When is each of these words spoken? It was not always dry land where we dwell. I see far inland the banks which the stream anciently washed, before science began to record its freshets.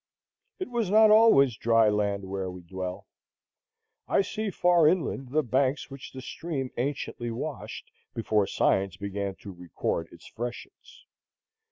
It 0.57 0.69
was 0.71 0.89
not 0.89 1.11
always 1.11 1.55
dry 1.57 1.87
land 1.87 2.25
where 2.25 2.49
we 2.49 2.63
dwell. 2.63 3.05
I 4.07 4.21
see 4.23 4.49
far 4.49 4.87
inland 4.87 5.29
the 5.29 5.43
banks 5.43 5.91
which 5.91 6.11
the 6.11 6.23
stream 6.23 6.71
anciently 6.75 7.29
washed, 7.29 7.91
before 8.15 8.47
science 8.47 8.97
began 8.97 9.35
to 9.41 9.51
record 9.53 10.07
its 10.11 10.25
freshets. 10.25 11.05